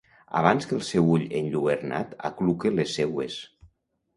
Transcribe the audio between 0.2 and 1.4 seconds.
Abans que el seu ull